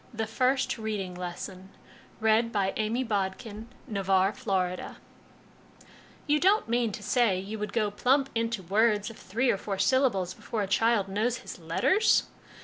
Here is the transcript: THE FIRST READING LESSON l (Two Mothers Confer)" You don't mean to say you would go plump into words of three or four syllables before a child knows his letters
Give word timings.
THE 0.11 0.25
FIRST 0.25 0.79
READING 0.79 1.13
LESSON 1.13 1.69
l 1.69 1.69
(Two 1.69 2.25
Mothers 3.05 3.35
Confer)" 3.37 4.85
You 6.27 6.39
don't 6.39 6.67
mean 6.67 6.91
to 6.91 7.03
say 7.03 7.37
you 7.39 7.59
would 7.59 7.71
go 7.71 7.91
plump 7.91 8.31
into 8.33 8.63
words 8.63 9.11
of 9.11 9.17
three 9.19 9.51
or 9.51 9.57
four 9.57 9.77
syllables 9.77 10.33
before 10.33 10.63
a 10.63 10.67
child 10.67 11.07
knows 11.07 11.37
his 11.45 11.59
letters 11.59 12.23